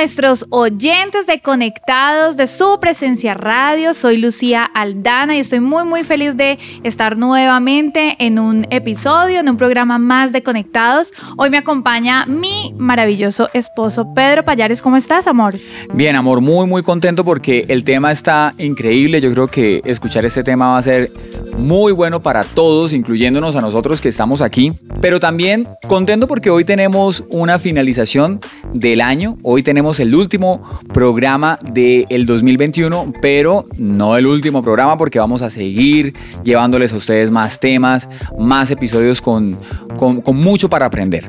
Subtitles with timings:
[0.00, 3.92] Nuestros oyentes de Conectados de su presencia radio.
[3.92, 9.50] Soy Lucía Aldana y estoy muy muy feliz de estar nuevamente en un episodio, en
[9.50, 11.12] un programa más de Conectados.
[11.36, 14.80] Hoy me acompaña mi maravilloso esposo Pedro Payares.
[14.80, 15.56] ¿Cómo estás, amor?
[15.92, 19.20] Bien, amor, muy muy contento porque el tema está increíble.
[19.20, 21.10] Yo creo que escuchar este tema va a ser
[21.60, 24.72] muy bueno para todos, incluyéndonos a nosotros que estamos aquí.
[25.00, 28.40] Pero también contento porque hoy tenemos una finalización
[28.72, 29.36] del año.
[29.42, 35.50] Hoy tenemos el último programa del 2021, pero no el último programa porque vamos a
[35.50, 38.08] seguir llevándoles a ustedes más temas,
[38.38, 39.58] más episodios con,
[39.96, 41.28] con, con mucho para aprender.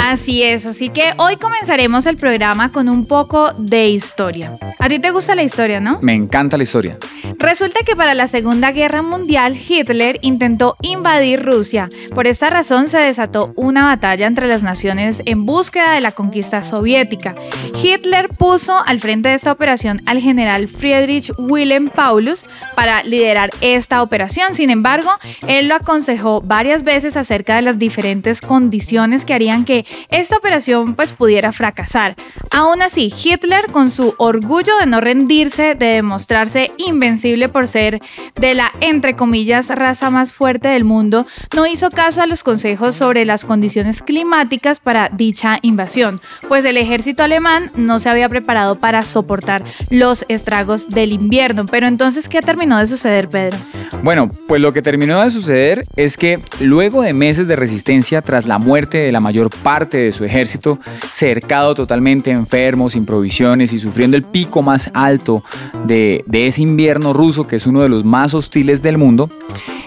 [0.00, 4.56] Así es, así que hoy comenzaremos el programa con un poco de historia.
[4.78, 5.98] ¿A ti te gusta la historia, no?
[6.02, 6.98] Me encanta la historia.
[7.38, 11.88] Resulta que para la Segunda Guerra Mundial Hitler intentó invadir Rusia.
[12.14, 16.62] Por esta razón se desató una batalla entre las naciones en búsqueda de la conquista
[16.62, 17.34] soviética.
[17.82, 24.02] Hitler puso al frente de esta operación al general Friedrich Wilhelm Paulus para liderar esta
[24.02, 24.54] operación.
[24.54, 25.10] Sin embargo,
[25.46, 30.94] él lo aconsejó varias veces acerca de las diferentes condiciones que harían que esta operación
[30.94, 32.16] pues pudiera fracasar.
[32.50, 38.00] Aún así, Hitler con su orgullo de no rendirse, de demostrarse invencible por ser
[38.34, 42.94] de la entre comillas raza más fuerte del mundo, no hizo caso a los consejos
[42.94, 48.78] sobre las condiciones climáticas para dicha invasión, pues el ejército alemán no se había preparado
[48.78, 51.66] para soportar los estragos del invierno.
[51.66, 53.58] Pero entonces, ¿qué terminó de suceder, Pedro?
[54.02, 58.46] Bueno, pues lo que terminó de suceder es que luego de meses de resistencia tras
[58.46, 60.78] la muerte de la mayor parte de su ejército,
[61.10, 65.44] cercado totalmente enfermo, sin provisiones y sufriendo el pico más alto
[65.84, 69.30] de, de ese invierno ruso, que es uno de los más hostiles del mundo,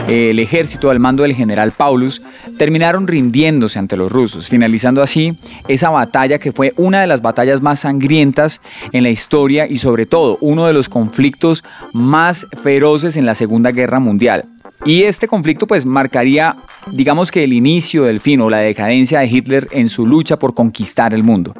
[0.07, 2.21] el ejército al mando del general Paulus
[2.57, 5.37] terminaron rindiéndose ante los rusos, finalizando así
[5.67, 8.61] esa batalla que fue una de las batallas más sangrientas
[8.91, 11.63] en la historia y sobre todo uno de los conflictos
[11.93, 14.45] más feroces en la Segunda Guerra Mundial.
[14.85, 16.55] Y este conflicto pues marcaría,
[16.91, 20.53] digamos que el inicio del fin o la decadencia de Hitler en su lucha por
[20.53, 21.53] conquistar el mundo.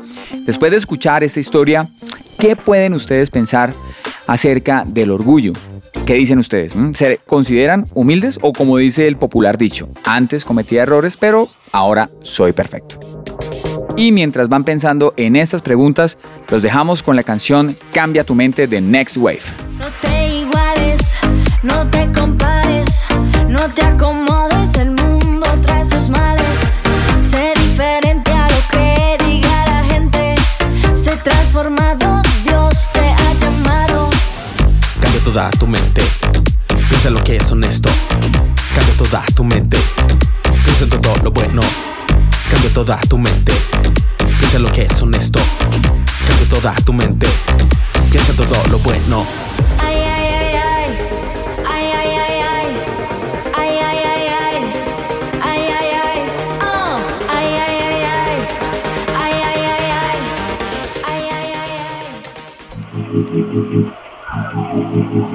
[0.46, 1.90] Después de escuchar esta historia,
[2.38, 3.74] ¿qué pueden ustedes pensar
[4.28, 5.53] acerca del orgullo?
[6.06, 6.75] ¿Qué dicen ustedes?
[6.75, 6.94] ¿Mm?
[6.94, 12.52] ¿Se consideran humildes o como dice el popular dicho, antes cometía errores, pero ahora soy
[12.52, 13.00] perfecto?
[13.96, 16.18] Y mientras van pensando en estas preguntas,
[16.50, 19.41] los dejamos con la canción Cambia tu mente de Next Wave.
[19.78, 21.16] No te iguales,
[21.63, 22.59] no te compares,
[23.50, 26.46] no te acomodes, el mundo trae sus males.
[27.20, 30.36] Sé diferente a lo que diga la gente,
[30.96, 34.09] sé transformado, Dios te ha llamado.
[35.02, 36.04] Cambia toda tu mente,
[36.90, 37.90] piensa lo que es honesto.
[38.76, 39.78] Cambia toda tu mente,
[40.64, 41.62] piensa en todo lo bueno.
[42.52, 43.54] Cambia toda tu mente,
[44.40, 45.40] piensa lo que es honesto.
[46.28, 47.28] Cambia toda tu mente,
[48.12, 49.26] piensa en todo lo bueno.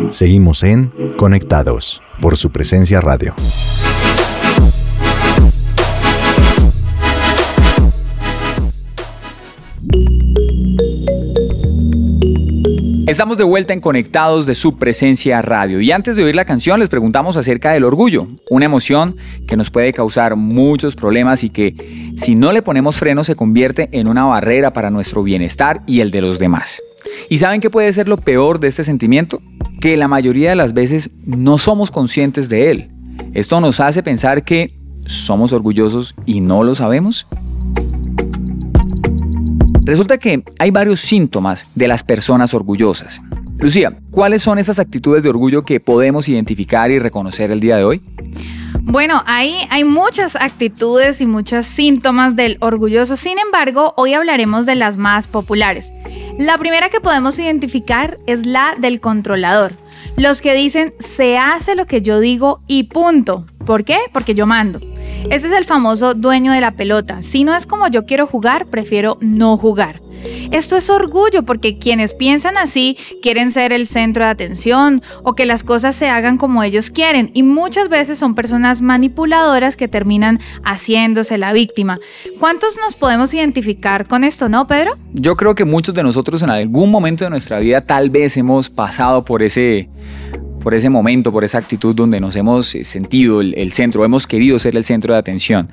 [0.09, 3.35] Seguimos en Conectados por su presencia radio.
[13.07, 16.81] Estamos de vuelta en Conectados de su presencia radio y antes de oír la canción
[16.81, 19.17] les preguntamos acerca del orgullo, una emoción
[19.47, 23.89] que nos puede causar muchos problemas y que si no le ponemos freno se convierte
[23.93, 26.81] en una barrera para nuestro bienestar y el de los demás.
[27.29, 29.43] ¿Y saben qué puede ser lo peor de este sentimiento?
[29.81, 32.91] Que la mayoría de las veces no somos conscientes de él.
[33.33, 37.27] Esto nos hace pensar que somos orgullosos y no lo sabemos.
[39.85, 43.21] Resulta que hay varios síntomas de las personas orgullosas.
[43.59, 47.85] Lucía, ¿cuáles son esas actitudes de orgullo que podemos identificar y reconocer el día de
[47.85, 48.03] hoy?
[48.87, 53.17] Bueno, ahí hay muchas actitudes y muchos síntomas del orgulloso.
[53.17, 55.95] Sin embargo, hoy hablaremos de las más populares.
[56.39, 59.73] La primera que podemos identificar es la del controlador.
[60.19, 63.47] Los que dicen se hace lo que yo digo y punto.
[63.65, 63.99] ¿Por qué?
[64.13, 64.81] Porque yo mando.
[65.31, 67.23] Este es el famoso dueño de la pelota.
[67.23, 70.03] Si no es como yo quiero jugar, prefiero no jugar.
[70.55, 75.47] Esto es orgullo porque quienes piensan así quieren ser el centro de atención o que
[75.47, 80.39] las cosas se hagan como ellos quieren y muchas veces son personas manipuladoras que terminan
[80.62, 81.99] haciéndose la víctima.
[82.39, 84.97] ¿Cuántos nos podemos identificar con esto, no, Pedro?
[85.12, 88.71] Yo creo que muchos de nosotros en algún momento de nuestra vida tal vez hemos
[88.71, 89.89] pasado por ese
[90.64, 94.58] por ese momento, por esa actitud donde nos hemos eh, sentido el, centro, hemos querido
[94.58, 95.69] ser el centro de atención.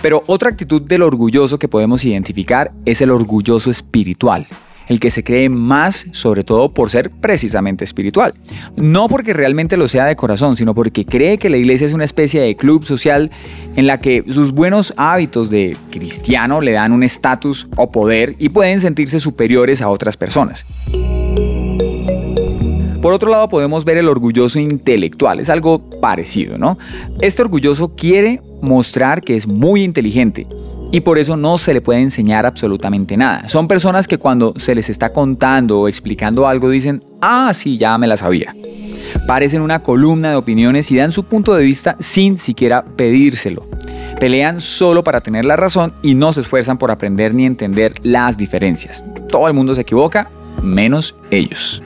[0.00, 4.46] Pero otra actitud del orgulloso que podemos identificar es el orgulloso espiritual
[4.88, 8.34] el que se cree más, sobre todo por ser precisamente espiritual.
[8.74, 12.04] No porque realmente lo sea de corazón, sino porque cree que la iglesia es una
[12.04, 13.30] especie de club social
[13.76, 18.48] en la que sus buenos hábitos de cristiano le dan un estatus o poder y
[18.48, 20.66] pueden sentirse superiores a otras personas.
[23.00, 26.78] Por otro lado podemos ver el orgulloso intelectual, es algo parecido, ¿no?
[27.20, 30.46] Este orgulloso quiere mostrar que es muy inteligente
[30.92, 33.48] y por eso no se le puede enseñar absolutamente nada.
[33.48, 37.96] Son personas que cuando se les está contando o explicando algo dicen, ah, sí, ya
[37.96, 38.54] me la sabía.
[39.26, 43.62] Parecen una columna de opiniones y dan su punto de vista sin siquiera pedírselo.
[44.18, 48.36] Pelean solo para tener la razón y no se esfuerzan por aprender ni entender las
[48.36, 49.02] diferencias.
[49.28, 50.28] Todo el mundo se equivoca,
[50.62, 51.82] menos ellos.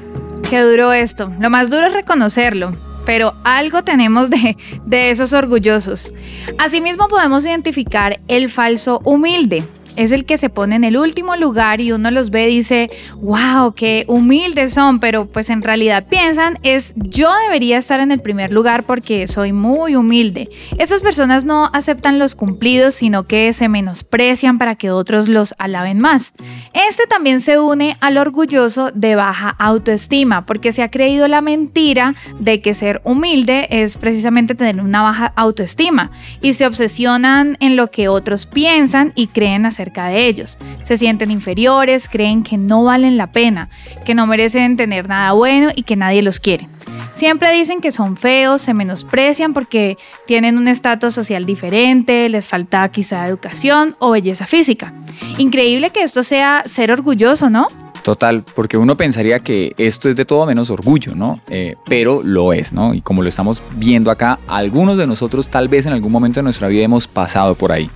[0.50, 1.28] Qué duro esto.
[1.40, 2.70] Lo más duro es reconocerlo,
[3.06, 6.12] pero algo tenemos de, de esos orgullosos.
[6.58, 9.64] Asimismo podemos identificar el falso humilde
[9.96, 12.90] es el que se pone en el último lugar y uno los ve y dice,
[13.16, 18.20] wow, qué humildes son, pero pues en realidad piensan es yo debería estar en el
[18.20, 20.48] primer lugar porque soy muy humilde.
[20.78, 26.00] Estas personas no aceptan los cumplidos, sino que se menosprecian para que otros los alaben
[26.00, 26.32] más.
[26.74, 32.14] Este también se une al orgulloso de baja autoestima, porque se ha creído la mentira
[32.40, 36.10] de que ser humilde es precisamente tener una baja autoestima
[36.42, 40.58] y se obsesionan en lo que otros piensan y creen hacer de ellos.
[40.82, 43.68] Se sienten inferiores, creen que no valen la pena,
[44.04, 46.68] que no merecen tener nada bueno y que nadie los quiere.
[47.14, 49.96] Siempre dicen que son feos, se menosprecian porque
[50.26, 54.92] tienen un estatus social diferente, les falta quizá educación o belleza física.
[55.38, 57.68] Increíble que esto sea ser orgulloso, ¿no?
[58.02, 61.40] Total, porque uno pensaría que esto es de todo menos orgullo, ¿no?
[61.48, 62.92] Eh, pero lo es, ¿no?
[62.92, 66.44] Y como lo estamos viendo acá, algunos de nosotros tal vez en algún momento de
[66.44, 67.88] nuestra vida hemos pasado por ahí.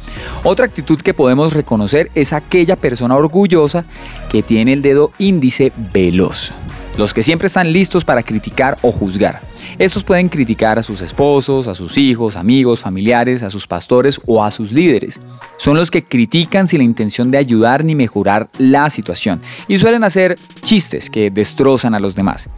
[0.44, 3.84] Otra actitud que podemos reconocer es aquella persona orgullosa
[4.30, 6.52] que tiene el dedo índice veloz.
[6.98, 9.40] Los que siempre están listos para criticar o juzgar.
[9.78, 14.42] Estos pueden criticar a sus esposos, a sus hijos, amigos, familiares, a sus pastores o
[14.42, 15.20] a sus líderes.
[15.58, 20.02] Son los que critican sin la intención de ayudar ni mejorar la situación y suelen
[20.02, 22.50] hacer chistes que destrozan a los demás.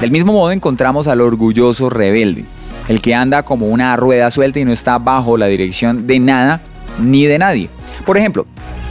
[0.00, 2.46] Del mismo modo encontramos al orgulloso rebelde,
[2.88, 6.62] el que anda como una rueda suelta y no está bajo la dirección de nada
[6.98, 7.68] ni de nadie.
[8.06, 8.46] Por ejemplo,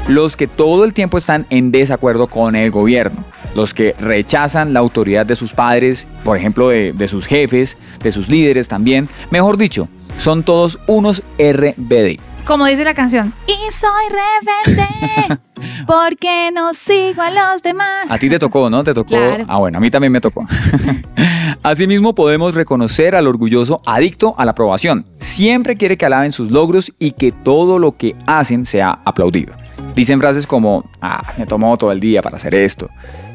[0.07, 3.23] los que todo el tiempo están en desacuerdo con el gobierno
[3.55, 8.29] los que rechazan la autoridad de sus padres, por ejemplo, de, sus jefes, de sus
[8.29, 9.09] líderes también.
[9.31, 9.87] Mejor dicho,
[10.17, 12.19] son todos unos RBD.
[12.45, 13.91] Como dice la canción, y soy
[14.65, 15.39] rebelde
[15.85, 18.09] porque no sigo a los demás.
[18.09, 18.83] A ti te tocó, ¿no?
[18.83, 19.15] Te tocó.
[19.47, 20.47] Ah, bueno, a mí también me tocó.
[21.63, 25.05] Asimismo, podemos reconocer al orgulloso adicto a la aprobación.
[25.19, 29.53] Siempre quiere que alaben sus logros y que todo lo que hacen sea aplaudido.
[29.93, 32.89] Dicen frases como, ah, me tomó todo el día para hacer esto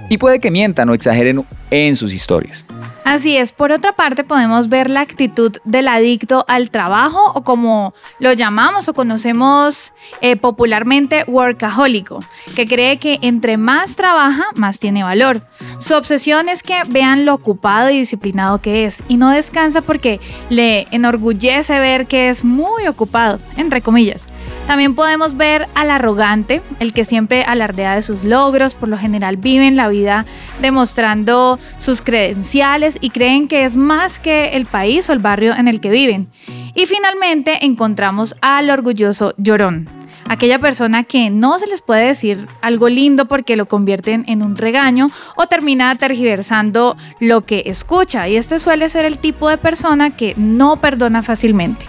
[0.09, 2.67] y puede que mientan o exageren en sus historias.
[3.05, 7.93] Así es, por otra parte podemos ver la actitud del adicto al trabajo o como
[8.19, 9.93] lo llamamos o conocemos
[10.23, 12.21] eh, popularmente workahólico,
[12.57, 15.43] que cree que entre más trabaja, más tiene valor.
[15.79, 20.19] Su obsesión es que vean lo ocupado y disciplinado que es y no descansa porque
[20.49, 24.29] le enorgullece ver que es muy ocupado, entre comillas.
[24.67, 29.37] También podemos ver al arrogante, el que siempre alardea de sus logros, por lo general
[29.37, 30.25] viven la vida
[30.63, 35.69] demostrando sus credenciales y creen que es más que el país o el barrio en
[35.69, 36.29] el que viven.
[36.75, 39.87] Y finalmente encontramos al orgulloso llorón,
[40.29, 44.57] aquella persona que no se les puede decir algo lindo porque lo convierten en un
[44.57, 50.17] regaño o termina tergiversando lo que escucha y este suele ser el tipo de persona
[50.17, 51.85] que no perdona fácilmente.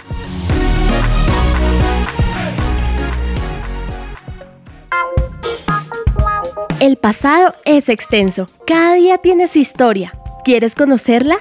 [6.86, 10.13] El pasado es extenso, cada día tiene su historia.
[10.44, 11.38] ¿Quieres conocerla?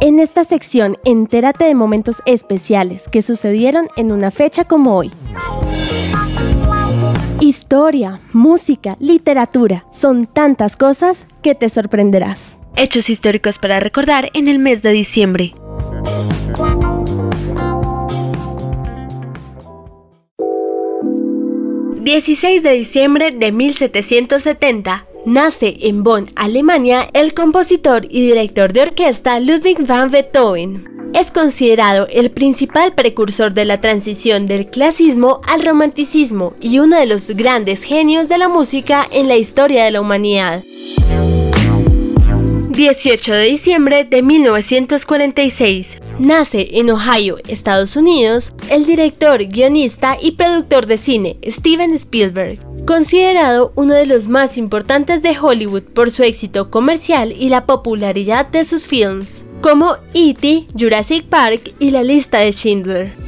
[0.00, 5.12] En esta sección, entérate de momentos especiales que sucedieron en una fecha como hoy.
[7.38, 12.58] Historia, música, literatura, son tantas cosas que te sorprenderás.
[12.74, 15.52] Hechos históricos para recordar en el mes de diciembre.
[22.08, 29.38] 16 de diciembre de 1770, nace en Bonn, Alemania, el compositor y director de orquesta
[29.40, 30.88] Ludwig van Beethoven.
[31.12, 37.04] Es considerado el principal precursor de la transición del clasismo al romanticismo y uno de
[37.04, 40.62] los grandes genios de la música en la historia de la humanidad.
[42.70, 46.07] 18 de diciembre de 1946.
[46.18, 53.72] Nace en Ohio, Estados Unidos, el director, guionista y productor de cine Steven Spielberg, considerado
[53.76, 58.64] uno de los más importantes de Hollywood por su éxito comercial y la popularidad de
[58.64, 63.27] sus films, como E.T., Jurassic Park y La lista de Schindler.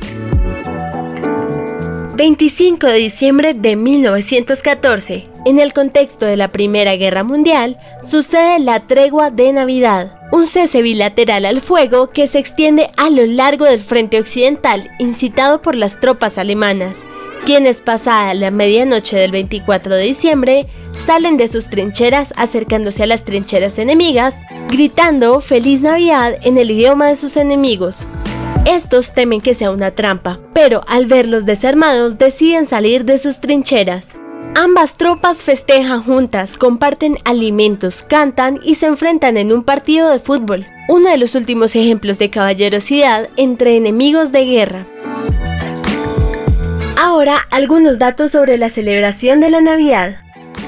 [2.20, 5.24] 25 de diciembre de 1914.
[5.46, 10.82] En el contexto de la Primera Guerra Mundial, sucede la tregua de Navidad, un cese
[10.82, 15.98] bilateral al fuego que se extiende a lo largo del frente occidental incitado por las
[15.98, 16.98] tropas alemanas,
[17.46, 23.24] quienes pasada la medianoche del 24 de diciembre salen de sus trincheras acercándose a las
[23.24, 24.36] trincheras enemigas,
[24.68, 28.06] gritando Feliz Navidad en el idioma de sus enemigos.
[28.66, 34.12] Estos temen que sea una trampa, pero al verlos desarmados deciden salir de sus trincheras.
[34.54, 40.66] Ambas tropas festejan juntas, comparten alimentos, cantan y se enfrentan en un partido de fútbol,
[40.88, 44.86] uno de los últimos ejemplos de caballerosidad entre enemigos de guerra.
[46.98, 50.16] Ahora algunos datos sobre la celebración de la Navidad.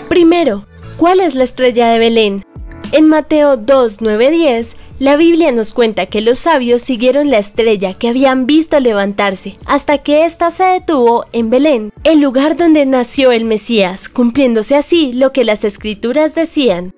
[0.09, 0.65] Primero,
[0.97, 2.45] ¿cuál es la estrella de Belén?
[2.93, 7.95] En Mateo 2, 9, 10, la Biblia nos cuenta que los sabios siguieron la estrella
[7.95, 13.33] que habían visto levantarse hasta que ésta se detuvo en Belén, el lugar donde nació
[13.33, 16.93] el Mesías, cumpliéndose así lo que las escrituras decían.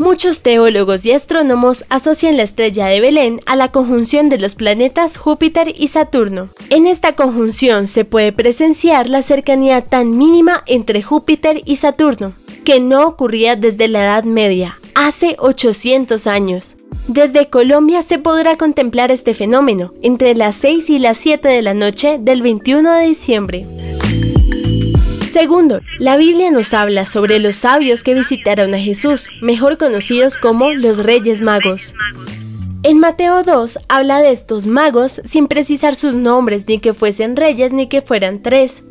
[0.00, 5.18] Muchos teólogos y astrónomos asocian la estrella de Belén a la conjunción de los planetas
[5.18, 6.48] Júpiter y Saturno.
[6.70, 12.32] En esta conjunción se puede presenciar la cercanía tan mínima entre Júpiter y Saturno,
[12.64, 16.76] que no ocurría desde la Edad Media, hace 800 años.
[17.06, 21.74] Desde Colombia se podrá contemplar este fenómeno entre las 6 y las 7 de la
[21.74, 23.66] noche del 21 de diciembre.
[25.30, 30.72] Segundo, la Biblia nos habla sobre los sabios que visitaron a Jesús, mejor conocidos como
[30.72, 31.94] los Reyes Magos.
[32.82, 37.72] En Mateo 2 habla de estos magos sin precisar sus nombres, ni que fuesen reyes
[37.72, 38.82] ni que fueran tres.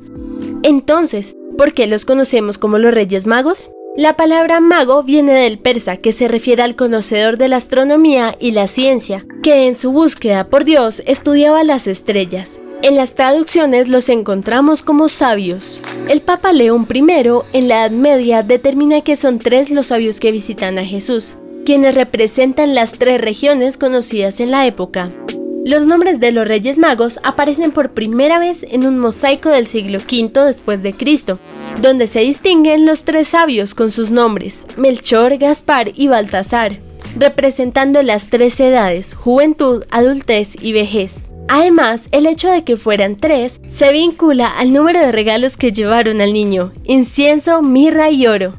[0.64, 3.70] Entonces, ¿por qué los conocemos como los Reyes Magos?
[3.98, 8.52] La palabra mago viene del persa, que se refiere al conocedor de la astronomía y
[8.52, 12.62] la ciencia, que en su búsqueda por Dios estudiaba las estrellas.
[12.82, 15.82] En las traducciones los encontramos como sabios.
[16.08, 17.00] El Papa León I
[17.52, 21.96] en la Edad Media determina que son tres los sabios que visitan a Jesús, quienes
[21.96, 25.12] representan las tres regiones conocidas en la época.
[25.66, 30.00] Los nombres de los Reyes Magos aparecen por primera vez en un mosaico del siglo
[30.00, 31.38] V después de Cristo,
[31.82, 36.78] donde se distinguen los tres sabios con sus nombres, Melchor, Gaspar y Baltasar,
[37.18, 41.30] representando las tres edades, juventud, adultez y vejez.
[41.52, 46.22] Además, el hecho de que fueran tres se vincula al número de regalos que llevaron
[46.22, 48.54] al niño, incienso, mirra y oro.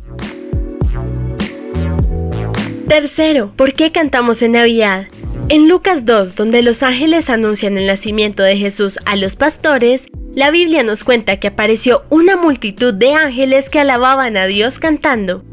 [2.88, 5.06] Tercero, ¿por qué cantamos en Navidad?
[5.48, 10.50] En Lucas 2, donde los ángeles anuncian el nacimiento de Jesús a los pastores, la
[10.50, 15.44] Biblia nos cuenta que apareció una multitud de ángeles que alababan a Dios cantando.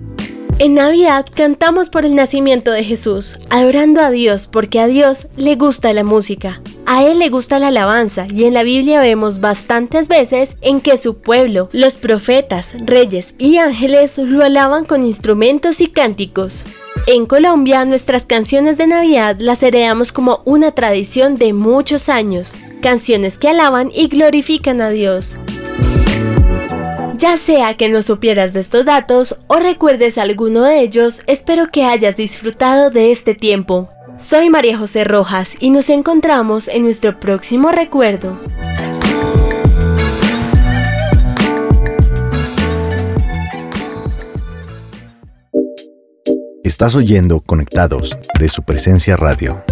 [0.59, 5.55] En Navidad cantamos por el nacimiento de Jesús, adorando a Dios porque a Dios le
[5.55, 10.07] gusta la música, a Él le gusta la alabanza y en la Biblia vemos bastantes
[10.07, 15.89] veces en que su pueblo, los profetas, reyes y ángeles lo alaban con instrumentos y
[15.89, 16.63] cánticos.
[17.05, 23.37] En Colombia, nuestras canciones de Navidad las heredamos como una tradición de muchos años, canciones
[23.37, 25.37] que alaban y glorifican a Dios.
[27.17, 31.83] Ya sea que no supieras de estos datos o recuerdes alguno de ellos, espero que
[31.83, 33.89] hayas disfrutado de este tiempo.
[34.19, 38.37] Soy María José Rojas y nos encontramos en nuestro próximo recuerdo.
[46.63, 49.63] Estás oyendo Conectados de su presencia radio.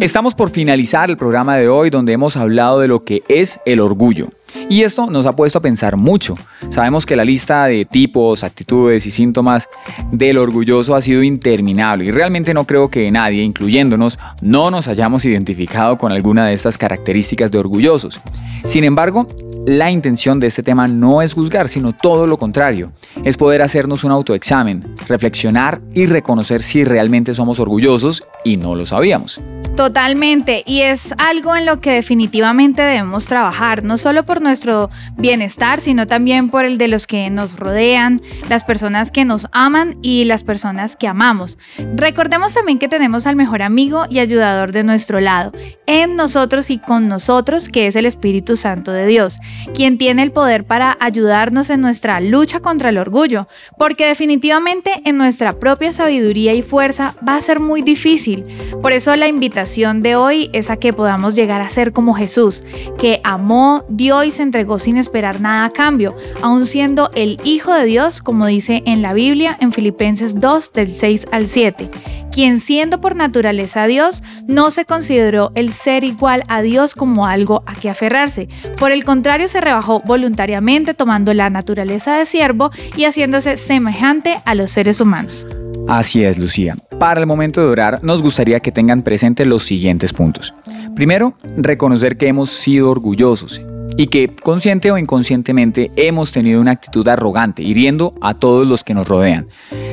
[0.00, 3.80] Estamos por finalizar el programa de hoy donde hemos hablado de lo que es el
[3.80, 4.28] orgullo.
[4.68, 6.34] Y esto nos ha puesto a pensar mucho.
[6.68, 9.68] Sabemos que la lista de tipos, actitudes y síntomas
[10.12, 15.24] del orgulloso ha sido interminable y realmente no creo que nadie, incluyéndonos, no nos hayamos
[15.24, 18.20] identificado con alguna de estas características de orgullosos.
[18.66, 19.26] Sin embargo,
[19.68, 22.90] la intención de este tema no es juzgar, sino todo lo contrario,
[23.22, 28.86] es poder hacernos un autoexamen, reflexionar y reconocer si realmente somos orgullosos y no lo
[28.86, 29.42] sabíamos.
[29.76, 35.80] Totalmente, y es algo en lo que definitivamente debemos trabajar, no solo por nuestro bienestar,
[35.80, 40.24] sino también por el de los que nos rodean, las personas que nos aman y
[40.24, 41.58] las personas que amamos.
[41.94, 45.52] Recordemos también que tenemos al mejor amigo y ayudador de nuestro lado,
[45.86, 49.38] en nosotros y con nosotros, que es el Espíritu Santo de Dios,
[49.74, 53.48] quien tiene el poder para ayudarnos en nuestra lucha contra el orgullo,
[53.78, 58.44] porque definitivamente en nuestra propia sabiduría y fuerza va a ser muy difícil.
[58.82, 62.62] Por eso la invitación de hoy es a que podamos llegar a ser como Jesús,
[62.98, 67.72] que amó, dio y se entregó sin esperar nada a cambio, aun siendo el Hijo
[67.72, 71.90] de Dios, como dice en la Biblia en Filipenses 2 del 6 al 7
[72.32, 77.62] quien siendo por naturaleza Dios, no se consideró el ser igual a Dios como algo
[77.66, 78.48] a que aferrarse.
[78.78, 84.54] Por el contrario, se rebajó voluntariamente tomando la naturaleza de siervo y haciéndose semejante a
[84.54, 85.46] los seres humanos.
[85.88, 86.76] Así es, Lucía.
[86.98, 90.54] Para el momento de orar, nos gustaría que tengan presente los siguientes puntos.
[90.94, 93.62] Primero, reconocer que hemos sido orgullosos
[93.98, 98.94] y que consciente o inconscientemente hemos tenido una actitud arrogante, hiriendo a todos los que
[98.94, 99.48] nos rodean.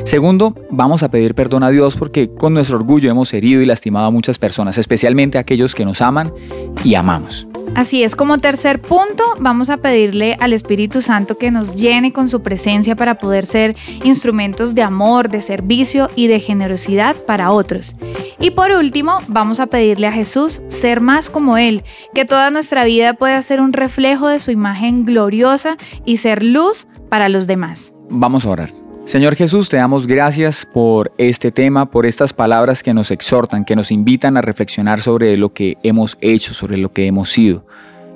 [0.06, 4.06] Segundo, vamos a pedir perdón a Dios porque con nuestro orgullo hemos herido y lastimado
[4.06, 6.32] a muchas personas, especialmente a aquellos que nos aman
[6.84, 7.48] y amamos.
[7.75, 12.29] Así es, como tercer punto, vamos a pedirle al Espíritu Santo que nos llene con
[12.29, 17.98] su presencia para poder ser instrumentos de amor, de servicio y de generosidad para otros.
[18.39, 22.86] Y por último, vamos a pedirle a Jesús ser más como Él, que toda nuestra
[22.86, 27.94] vida pueda ser un reflejo de su imagen gloriosa y ser luz para los demás.
[28.10, 28.85] Vamos a orar.
[29.06, 33.76] Señor Jesús, te damos gracias por este tema, por estas palabras que nos exhortan, que
[33.76, 37.64] nos invitan a reflexionar sobre lo que hemos hecho, sobre lo que hemos sido,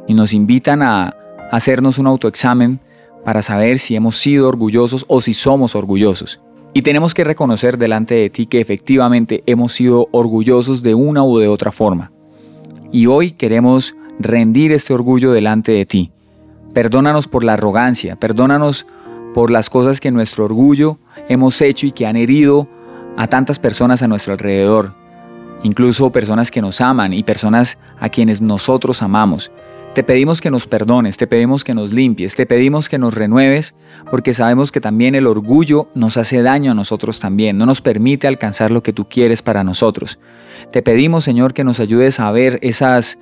[0.08, 1.16] y nos invitan a
[1.52, 2.80] hacernos un autoexamen
[3.24, 6.42] para saber si hemos sido orgullosos o si somos orgullosos.
[6.74, 11.38] Y tenemos que reconocer delante de ti que efectivamente hemos sido orgullosos de una u
[11.38, 12.12] de otra forma.
[12.92, 16.12] Y hoy queremos rendir este orgullo delante de ti.
[16.74, 18.99] Perdónanos por la arrogancia, perdónanos por
[19.52, 22.68] las cosas que nuestro orgullo hemos hecho y que han herido
[23.18, 24.94] a tantas personas a nuestro alrededor,
[25.64, 29.52] incluso personas que nos aman y personas a quienes nosotros amamos.
[30.00, 33.76] Te pedimos que nos perdones, te pedimos que nos limpies, te pedimos que nos renueves,
[34.10, 38.26] porque sabemos que también el orgullo nos hace daño a nosotros también, no nos permite
[38.26, 40.18] alcanzar lo que tú quieres para nosotros.
[40.72, 43.20] Te pedimos, Señor, que nos ayudes a ver esas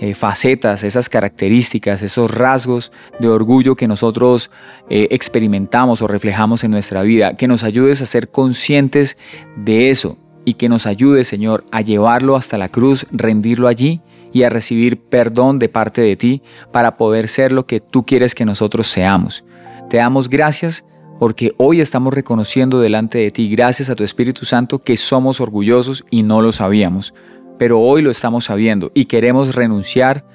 [0.00, 4.50] eh, facetas, esas características, esos rasgos de orgullo que nosotros
[4.88, 9.18] eh, experimentamos o reflejamos en nuestra vida, que nos ayudes a ser conscientes
[9.56, 14.00] de eso y que nos ayudes, Señor, a llevarlo hasta la cruz, rendirlo allí
[14.34, 16.42] y a recibir perdón de parte de ti
[16.72, 19.44] para poder ser lo que tú quieres que nosotros seamos.
[19.88, 20.84] Te damos gracias
[21.18, 26.04] porque hoy estamos reconociendo delante de ti, gracias a tu Espíritu Santo, que somos orgullosos
[26.10, 27.14] y no lo sabíamos.
[27.58, 30.26] Pero hoy lo estamos sabiendo y queremos renunciar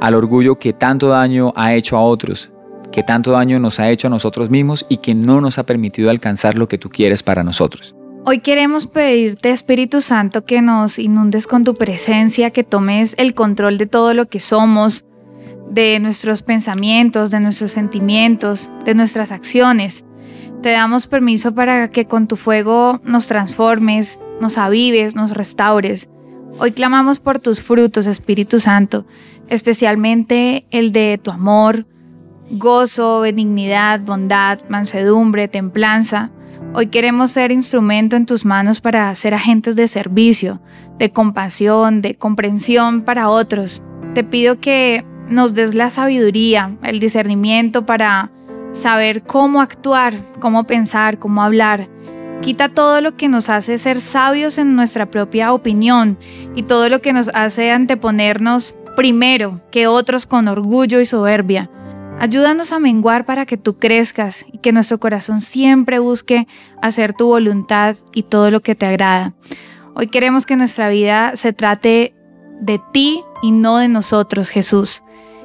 [0.00, 2.50] al orgullo que tanto daño ha hecho a otros,
[2.92, 6.10] que tanto daño nos ha hecho a nosotros mismos y que no nos ha permitido
[6.10, 7.96] alcanzar lo que tú quieres para nosotros.
[8.30, 13.78] Hoy queremos pedirte, Espíritu Santo, que nos inundes con tu presencia, que tomes el control
[13.78, 15.06] de todo lo que somos,
[15.70, 20.04] de nuestros pensamientos, de nuestros sentimientos, de nuestras acciones.
[20.60, 26.10] Te damos permiso para que con tu fuego nos transformes, nos avives, nos restaures.
[26.58, 29.06] Hoy clamamos por tus frutos, Espíritu Santo,
[29.48, 31.86] especialmente el de tu amor,
[32.50, 36.30] gozo, benignidad, bondad, mansedumbre, templanza.
[36.74, 40.60] Hoy queremos ser instrumento en tus manos para ser agentes de servicio,
[40.98, 43.82] de compasión, de comprensión para otros.
[44.14, 48.30] Te pido que nos des la sabiduría, el discernimiento para
[48.72, 51.88] saber cómo actuar, cómo pensar, cómo hablar.
[52.40, 56.18] Quita todo lo que nos hace ser sabios en nuestra propia opinión
[56.54, 61.70] y todo lo que nos hace anteponernos primero que otros con orgullo y soberbia.
[62.20, 66.48] Ayúdanos a menguar para que tú crezcas y que nuestro corazón siempre busque
[66.82, 69.34] hacer tu voluntad y todo lo que te agrada.
[69.94, 72.14] Hoy queremos que nuestra vida se trate
[72.60, 75.04] de ti y no de nosotros, Jesús.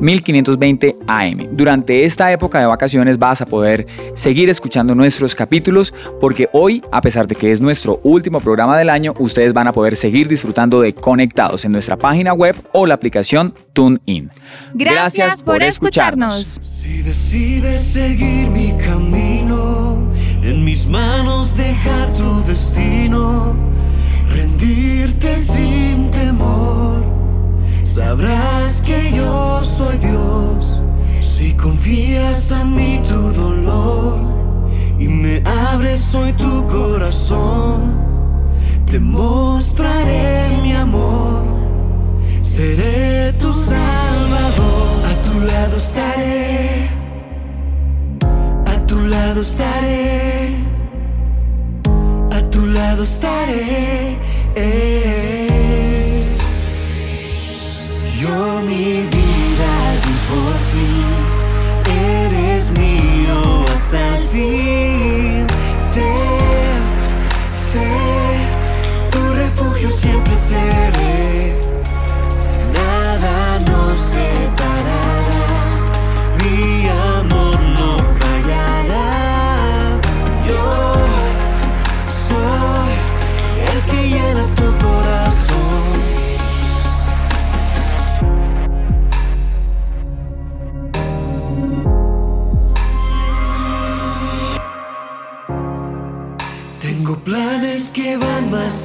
[0.03, 1.49] 1520 AM.
[1.53, 7.01] Durante esta época de vacaciones vas a poder seguir escuchando nuestros capítulos porque hoy, a
[7.01, 10.83] pesar de que es nuestro último programa del año, ustedes van a poder seguir disfrutando
[10.83, 14.31] de Conectados en nuestra página web o la aplicación TuneIn.
[14.75, 16.59] Gracias, por, escucharnos.
[16.61, 19.38] Si decides seguir mi camino,
[20.49, 23.55] en mis manos dejar tu destino,
[24.35, 27.05] rendirte sin temor,
[27.83, 30.85] sabrás que yo soy Dios.
[31.21, 34.21] Si confías en mí tu dolor
[34.99, 37.95] y me abres hoy tu corazón,
[38.87, 41.43] te mostraré mi amor,
[42.41, 46.99] seré tu salvador, a tu lado estaré
[48.67, 50.38] a tu lado estaré,
[52.99, 54.17] tu lado estaré.
[54.57, 55.08] eh.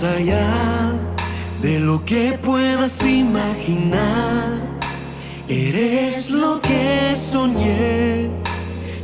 [0.03, 0.93] Allá
[1.61, 4.61] de lo que puedas imaginar.
[5.47, 8.29] Eres lo que soñé,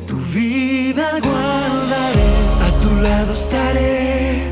[0.05, 2.29] tu vida guardaré.
[2.61, 4.43] A tu lado estaré,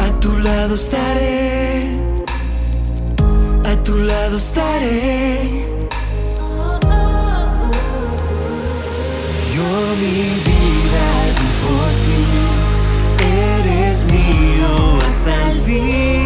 [0.00, 1.86] a tu lado estaré,
[3.64, 5.66] a tu lado estaré.
[9.54, 9.68] Yo
[10.02, 11.06] mi vida
[11.62, 12.18] por ti,
[15.06, 16.25] hasta el fin.